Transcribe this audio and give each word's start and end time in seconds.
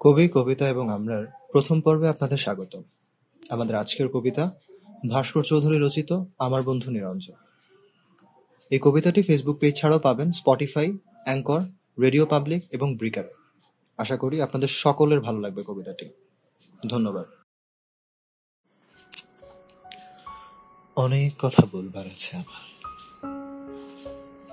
কবি, 0.00 0.28
কবিতা 0.28 0.68
এবং 0.68 0.90
আমরার 0.90 1.26
প্রথম 1.52 1.80
পর্বে 1.80 2.08
আপনাদের 2.08 2.38
স্বাগতম। 2.38 2.82
আমাদের 3.50 3.76
আজকের 3.76 4.08
কবিতা 4.08 4.50
ভাস্কর 5.10 5.42
চৌধুরী 5.42 5.78
রচিত 5.78 6.12
আমার 6.38 6.62
বন্ধু 6.62 6.90
নিরঞ্জন। 6.90 7.34
এই 8.70 8.78
কবিতাটি 8.82 9.22
ফেসবুক 9.22 9.58
পেজ 9.58 9.76
ছাড়াও 9.76 9.98
পাবেন 9.98 10.32
স্পটিফাই, 10.32 10.98
অ্যাঙ্কর, 11.24 11.60
রেডিও 12.00 12.26
পাবলিক 12.26 12.62
এবং 12.72 12.96
ব্রিকারে। 12.96 13.34
আশা 13.98 14.16
করি 14.16 14.42
আপনাদের 14.42 14.68
সকলের 14.68 15.20
ভালো 15.20 15.40
লাগবে 15.40 15.62
কবিতাটি। 15.66 16.08
ধন্যবাদ। 16.88 17.24
অনেক 20.96 21.32
কথা 21.38 21.62
বলবার 21.72 22.06
আছে 22.06 22.36
আমার 22.36 22.64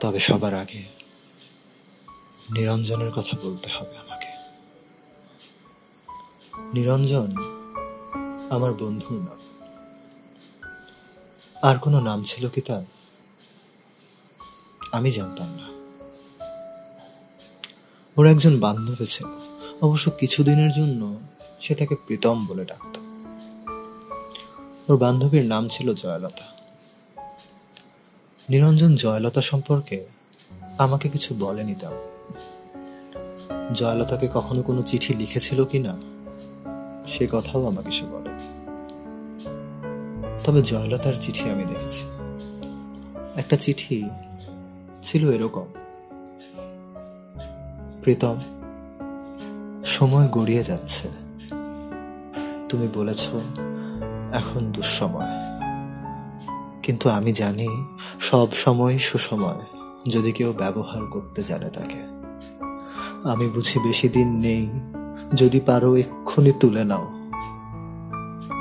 তবে 0.00 0.18
সবার 0.18 0.54
আগে 0.54 0.82
নিরঞ্জনের 2.54 3.10
কথা 3.10 3.36
বলতে 3.42 3.68
হবে 3.70 3.96
আমাকে 3.96 4.21
নিরঞ্জন, 6.74 7.36
আমার 8.50 8.74
বন্ধুর 8.74 9.18
নাম। 9.18 9.38
আর 11.62 11.78
কোনো 11.78 12.00
নাম 12.00 12.22
ছিল 12.22 12.48
কি 12.48 12.60
তার? 12.60 12.82
আমি 14.92 15.10
জানতাম 15.10 15.48
না। 15.48 15.66
ওর 18.16 18.26
একজন 18.26 18.60
বান্ধব 18.60 19.04
ছিল। 19.04 19.26
অবশ্য 19.82 20.10
কিছুদিনের 20.10 20.70
জন্য 20.70 21.20
সে 21.60 21.74
তাকে 21.74 21.94
প্রীতম 21.94 22.46
বলে 22.46 22.64
ডাকত। 22.64 22.98
ওর 24.90 24.96
বান্ধবীর 24.96 25.44
নাম 25.44 25.68
ছিল 25.68 25.94
জয়লতা। 25.94 26.44
নিরঞ্জন 28.50 28.96
জয়লতা 28.96 29.40
সম্পর্কে 29.40 30.06
আমাকে 30.78 31.08
কিছু 31.08 31.34
বলেনি 31.38 31.74
তাও 31.74 32.10
জয়লতাকে 33.72 34.28
কখনো 34.34 34.62
কোনো 34.62 34.82
চিঠি 34.82 35.14
লিখেছিল 35.14 35.64
কিনা 35.64 36.11
সে 37.12 37.28
কথাও 37.32 37.66
আমাকে 37.66 37.92
সে 37.92 38.06
বলে। 38.06 38.30
তবে 40.44 40.62
জয়লতার 40.62 41.14
চিঠি 41.14 41.50
আমি 41.50 41.64
দেখেছি। 41.64 42.04
একটা 43.36 43.56
চিঠি 43.56 44.08
ছিল 45.02 45.30
এরকম। 45.30 45.66
প্রীতম, 48.02 48.36
সময় 49.84 50.28
গড়িয়ে 50.28 50.64
যাচ্ছে। 50.64 51.08
তুমি 52.68 52.88
বলেছ, 52.94 53.30
এখন 54.32 54.72
দুঃসময়। 54.72 55.26
কিন্তু 56.82 57.08
আমি 57.08 57.32
জানি, 57.32 57.68
সব 58.20 58.52
সময় 58.52 58.98
সুসময়, 58.98 59.78
যদি 60.08 60.32
কেউ 60.32 60.52
ব্যবহার 60.52 61.06
করতে 61.06 61.42
জানে 61.42 61.70
তাকে। 61.70 62.02
আমি 63.28 63.48
বুঝি 63.48 63.80
বেশি 63.80 64.08
দিন 64.08 64.36
নেই 64.36 64.70
যদি 65.34 65.60
পারো 65.60 65.96
এক্ষুনি 65.96 66.52
তুলে 66.60 66.84
নাও। 66.84 67.10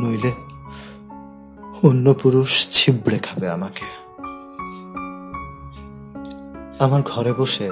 নইলে 0.00 0.32
অন্য 1.82 2.14
পুরুষ 2.14 2.68
ছিবড়ে 2.70 3.18
খাবে 3.18 3.48
আমাকে। 3.48 3.86
আমার 6.78 7.02
ঘরে 7.02 7.32
বসে 7.32 7.70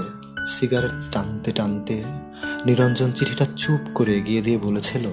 সিগারেট 0.48 0.91
টানতে 1.13 1.53
টানতে 1.53 2.05
নিরঞ্জন 2.67 3.13
চিঠিটা 3.13 3.47
চুপ 3.57 3.81
করে 3.95 4.17
এগিয়ে 4.17 4.43
দিয়ে 4.43 4.59
বলেছিল, 4.59 5.09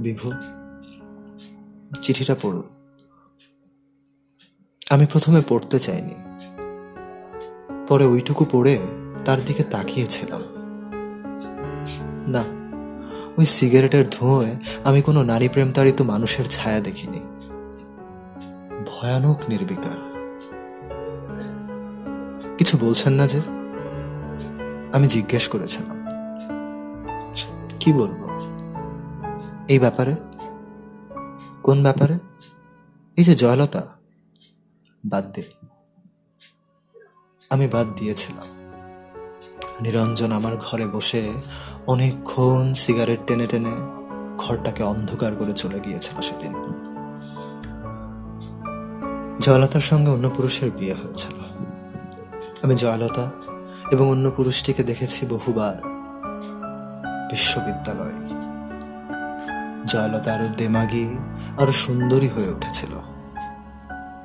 বিভু, 0.00 0.32
চিঠিটা 2.02 2.36
পড়ুন 2.42 2.62
আমি 4.90 5.06
প্রথমে 5.06 5.42
পড়তে 5.48 5.78
চাইনি। 5.78 6.14
পরে 7.88 8.04
ওইটুকু 8.04 8.46
পড়ে 8.52 8.78
তার 9.24 9.38
দিকে 9.46 9.62
তাকিয়েছিলাম। 9.62 10.61
না, 12.26 12.44
ওই 13.38 13.46
সিগারেটের 13.46 14.10
ধোঁয়ায় 14.10 14.56
আমি 14.84 15.02
কোনো 15.02 15.22
নারী 15.22 15.48
প্রেমতাড়িত 15.48 16.02
মানুষের 16.02 16.44
ছায়া 16.46 16.80
দেখিনি। 16.80 17.20
ভয়ানক 18.86 19.40
নির্বিকার। 19.48 20.12
কিছু 22.58 22.78
বলছেন 22.80 23.12
না 23.12 23.26
যে? 23.26 23.40
আমি 24.92 25.06
জিজ্ঞেস 25.06 25.48
করেছিলাম। 25.48 26.06
কি 27.80 27.92
বলব? 27.92 28.28
এই 29.68 29.78
ব্যাপারে? 29.78 30.16
কোন 31.62 31.82
ব্যাপারে? 31.82 32.18
এই 33.16 33.24
যে 33.24 33.34
জয়লতা, 33.34 33.82
বাদ 35.06 35.32
দে। 35.32 35.42
আমি 37.50 37.68
বাদ 37.68 37.86
দিয়েছিলাম। 37.96 38.46
নিরঞ্জন 39.80 40.32
আমার 40.32 40.56
ঘরে 40.56 40.86
বসে 40.86 41.32
অনেকক্ষণ 41.86 42.74
সিগারেট 42.74 43.18
টেনে 43.26 43.46
টেনে 43.46 43.72
ঘরটাকে 44.38 44.82
অন্ধকার 44.82 45.34
করে 45.34 45.52
চলে 45.52 45.80
গিয়েছিল 45.80 46.20
সেদিন। 46.20 46.52
জয়লতার 49.40 49.80
সঙ্গে 49.80 50.10
অন্য 50.10 50.30
পুরুষের 50.30 50.70
বিয়ে 50.70 50.94
হয়েছিল। 50.94 51.34
আমি 52.62 52.74
জয়লতা 52.74 53.30
এবং 53.90 54.10
অন্য 54.10 54.30
পুরুষটিকে 54.30 54.82
দেখেছি 54.82 55.26
বহুবার 55.26 55.88
বিশ্ববিদ্যালয়ে। 57.30 58.34
জয়লতা 59.86 60.34
আরও 60.34 60.48
দেমাগি 60.56 61.18
আরও 61.58 61.72
সুন্দরী 61.72 62.28
হয়ে 62.28 62.48
উঠেছিল। 62.48 62.90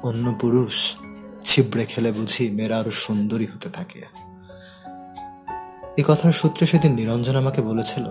অন্য 0.04 0.34
পুরুষ 0.40 0.96
ছিবড়ে 1.44 1.86
খেলে 1.86 2.12
বুঝি 2.12 2.50
মেয়েরা 2.50 2.80
আরও 2.80 2.92
সুন্দরী 2.92 3.46
হতে 3.46 3.70
থাকে। 3.70 4.02
এই 6.00 6.06
কথার 6.08 6.32
সূত্রে 6.32 6.66
সেদিন 6.66 6.92
নিরঞ্জন 6.92 7.36
আমাকে 7.36 7.62
বলেছিল, 7.62 8.06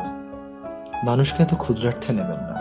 মানুষকে 1.05 1.43
এত 1.43 1.55
ক্ষুদ্রার্থে 1.55 2.13
নেবেন 2.13 2.41
না। 2.51 2.57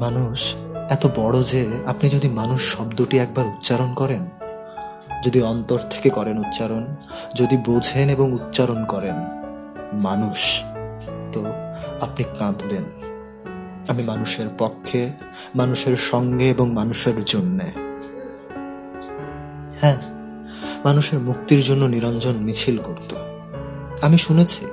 মানুষ 0.00 0.54
এত 0.90 1.06
বড় 1.16 1.42
যে 1.42 1.62
আপনি 1.86 2.10
যদি 2.10 2.28
মানুষ 2.28 2.60
শব্দটি 2.74 3.18
একবার 3.18 3.46
উচ্চারণ 3.46 3.94
করেন, 3.94 4.22
যদি 5.24 5.42
অন্তর 5.42 5.78
থেকে 5.90 6.10
করেন 6.10 6.38
উচ্চারণ, 6.38 6.84
যদি 7.34 7.56
বোঝেন 7.56 8.10
এবং 8.10 8.32
উচ্চারণ 8.32 8.84
করেন, 8.84 9.16
মানুষ, 10.02 10.40
তো 11.32 11.40
আপনি 12.00 12.24
কাঁদবেন। 12.38 12.84
আমি 13.88 14.02
মানুষের 14.02 14.48
পক্ষে, 14.58 15.10
মানুষের 15.56 15.96
সঙ্গে 15.96 16.46
এবং 16.50 16.70
মানুষের 16.70 17.24
জন্যে। 17.24 17.68
হ্যাঁ 19.80 19.98
মানুষের 20.84 21.18
মুক্তির 21.18 21.60
জন্য 21.60 21.84
নিরঞ্জন 21.84 22.36
মিছিল 22.36 22.78
করত। 22.78 23.14
আমি 24.02 24.18
শুনেছি। 24.18 24.66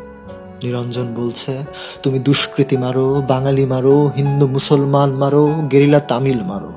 নিরঞ্জন 0.63 1.13
বলছে, 1.13 1.63
তুমি 2.03 2.19
দুষ্কৃতি 2.19 2.77
মারো, 2.77 3.21
বাঙালি 3.27 3.65
মারো, 3.65 4.07
হিন্দু 4.07 4.47
মুসলমান 4.47 5.11
মারো, 5.11 5.47
গেরিলা 5.71 5.99
তামিল 5.99 6.43
মারো। 6.43 6.71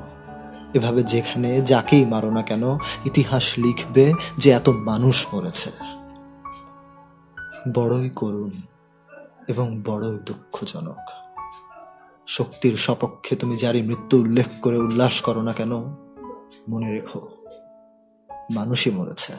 এভাবে 0.73 1.03
যেখানে 1.03 1.61
যাকেই 1.61 2.05
মারো 2.05 2.31
না 2.31 2.41
কেন, 2.41 2.63
ইতিহাস 3.05 3.53
লিখবে 3.57 4.13
যে 4.37 4.51
এত 4.51 4.69
মানুষ 4.69 5.27
মরেছে। 5.33 5.71
বড়ই 7.73 8.09
করুণ 8.09 8.49
এবং 9.47 9.81
বড়ই 9.85 10.19
দুঃখজনক। 10.25 10.97
শক্তির 12.27 12.77
সপক্ষে 12.77 13.35
তুমি 13.35 13.57
যারই 13.57 13.81
মৃত্যু 13.81 14.21
উল্লেখ 14.21 14.45
করে 14.61 14.77
উল্লাস 14.77 15.21
করো 15.21 15.41
না 15.41 15.53
কেন, 15.53 15.71
মনে 16.69 16.91
রেখো, 16.91 17.27
মানুষই 18.51 18.91
মরেছে। 18.91 19.33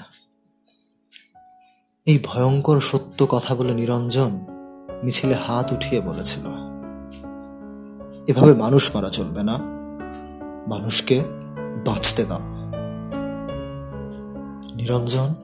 এই 2.06 2.18
ভয়ঙ্কর 2.24 2.80
সত্য 2.80 3.26
কথা 3.28 3.54
বলে 3.54 3.74
নিরঞ্জন 3.74 4.30
মিছিলে 5.04 5.34
হাত 5.34 5.72
উঠিয়ে 5.72 6.00
বলেছিল, 6.00 6.46
এভাবে 8.26 8.54
মানুষ 8.54 8.96
মারা 8.96 9.08
চলবে 9.08 9.42
না। 9.42 9.58
মানুষকে 10.68 11.20
বাঁচতে 11.86 12.24
দাও। 12.24 12.40
নিরঞ্জন 14.74 15.34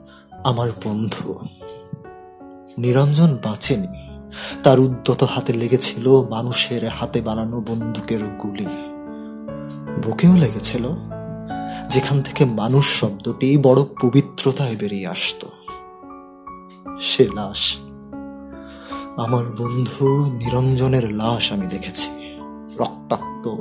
আমার 0.44 0.70
বন্ধু। 0.84 1.34
নিরঞ্জন 2.78 3.38
বাঁচেনি। 3.44 4.20
তার 4.62 4.80
উদ্যত 4.80 5.22
হাতে 5.22 5.52
লেগেছিল 5.52 6.22
মানুষের 6.30 6.88
হাতে 6.88 7.20
বানানো 7.20 7.60
বন্দুকের 7.60 8.24
গুলি। 8.24 8.66
বুকেও 10.04 10.36
লেগেছিল। 10.36 10.88
যেখান 11.88 12.22
থেকে 12.22 12.44
মানুষ 12.44 13.00
শব্দটি 13.00 13.58
বড় 13.58 13.84
পবিত্রতায় 14.02 14.76
বেরিয়ে 14.76 15.06
আসত। 15.06 15.46
সে 17.00 17.28
লাশ। 17.34 17.76
আমার 19.16 19.44
বন্ধু 19.44 20.30
নিরঞ্জনের 20.30 21.12
লাশ 21.12 21.52
আমি 21.52 21.66
দেখেছি। 21.66 22.10
রক্তাক্ত, 22.80 23.56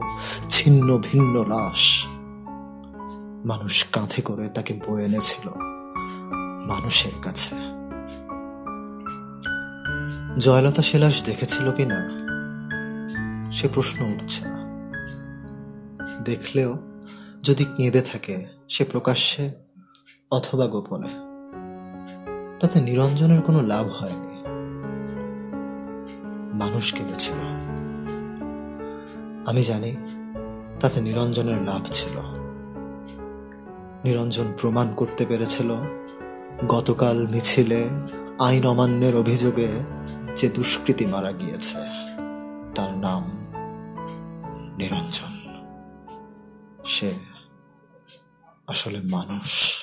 ছিন্ন, 0.50 1.00
ভিন্ন 1.04 1.44
লাশ। 1.44 2.06
মানুষ 3.45 3.86
কাঁধে 3.92 4.21
করে 4.21 4.50
তাকে 4.50 4.80
বয়ে 4.88 5.06
এনেছিল 5.06 5.50
মানুষের 6.68 7.12
কাছে। 7.21 7.56
জয়লতা 10.38 10.81
সে 10.81 11.00
লাশ 11.00 11.24
দেখেছিল 11.24 11.71
কিনা, 11.71 12.10
সে 13.51 13.68
প্রশ্ন 13.68 14.06
উঠছে 14.06 14.42
না। 14.45 14.60
দেখলেও 16.24 16.77
যদি 17.44 17.66
কেঁদে 17.77 18.01
থাকে, 18.01 18.45
সে 18.69 18.83
প্রকাশ্যে 18.83 19.51
অথবা 20.31 20.68
গোপনে। 20.68 21.28
তাতে 22.59 22.81
নিরঞ্জনের 22.81 23.41
কোনো 23.41 23.61
লাভ 23.61 23.88
হয়নি। 23.88 24.44
মানুষ 26.53 26.94
কিনেছিল 26.94 27.35
আমি 29.45 29.63
জানি 29.63 29.95
তাতে 30.79 31.01
নিরঞ্জনের 31.01 31.61
লাভ 31.61 31.81
ছিল। 31.91 32.19
নিরঞ্জন 34.03 34.45
প্রমাণ 34.61 34.94
করতে 34.94 35.25
পেরেছিল, 35.25 35.75
গতকাল 36.67 37.27
মিছিলে 37.27 37.89
আইন 38.39 38.65
অমান্যের 38.65 39.15
অভিযোগে 39.15 39.67
যে 40.35 40.50
দুষ্কৃতী 40.50 41.06
মারা 41.06 41.31
গিয়েছে, 41.31 41.77
তার 42.75 42.97
নাম 42.97 43.23
নিরঞ্জন। 44.77 45.33
সে 46.85 47.13
আসলে 48.67 49.00
মানুষ। 49.11 49.78